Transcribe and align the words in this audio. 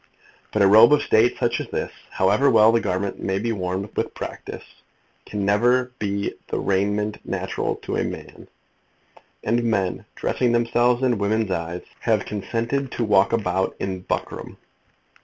But 0.51 0.63
a 0.63 0.67
robe 0.67 0.93
of 0.93 1.03
State 1.03 1.37
such 1.37 1.59
as 1.61 1.67
this, 1.69 1.91
however 2.09 2.49
well 2.49 2.71
the 2.71 2.81
garment 2.81 3.19
may 3.19 3.37
be 3.37 3.51
worn 3.51 3.87
with 3.95 4.15
practice, 4.15 4.63
can 5.27 5.45
never 5.45 5.91
be 5.99 6.33
the 6.47 6.57
raiment 6.57 7.19
natural 7.23 7.75
to 7.83 7.97
a 7.97 8.03
man; 8.03 8.47
and 9.43 9.63
men, 9.63 10.05
dressing 10.15 10.53
themselves 10.53 11.03
in 11.03 11.19
women's 11.19 11.51
eyes, 11.51 11.83
have 11.99 12.25
consented 12.25 12.91
to 12.93 13.03
walk 13.03 13.31
about 13.31 13.75
in 13.79 13.99
buckram. 14.03 14.57